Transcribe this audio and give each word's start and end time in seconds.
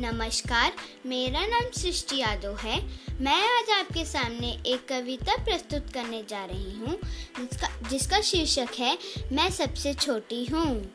नमस्कार, 0.00 0.72
मेरा 1.06 1.46
नाम 1.46 1.64
सृष्टि 1.74 2.16
यादव 2.16 2.56
है। 2.56 2.76
मैं 3.20 3.40
आज 3.58 3.70
आपके 3.70 4.04
सामने 4.04 4.50
एक 4.66 4.86
कविता 4.88 5.36
प्रस्तुत 5.44 5.92
करने 5.94 6.22
जा 6.28 6.44
रही 6.44 6.74
हूँ। 6.76 6.98
जिसका 7.38 7.88
जिसका 7.88 8.20
शीर्षक 8.20 8.68
है, 8.78 8.98
मैं 9.32 9.50
सबसे 9.50 9.94
छोटी 9.94 10.44
हूँ। 10.44 10.94